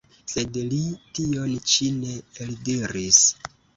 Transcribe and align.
Sed 0.31 0.55
li 0.69 0.79
tion 1.19 1.53
ĉi 1.73 1.91
ne 1.99 2.17
eldiris. 2.47 3.21